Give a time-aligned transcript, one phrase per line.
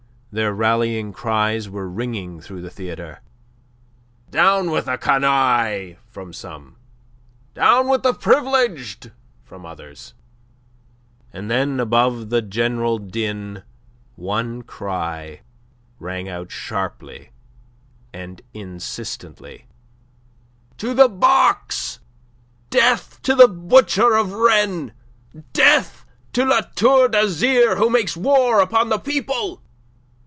[0.33, 3.19] Their rallying cries were ringing through the theatre.
[4.29, 6.77] "Down with the canaille!" from some.
[7.53, 9.11] "Down with the privileged!"
[9.43, 10.13] from others.
[11.33, 13.63] And then above the general din
[14.15, 15.41] one cry
[15.99, 17.31] rang out sharply
[18.13, 19.65] and insistently:
[20.77, 21.99] "To the box!
[22.69, 24.91] Death to the butcher of Rennes!
[25.51, 29.61] Death to La Tour d'Azyr who makes war upon the people!"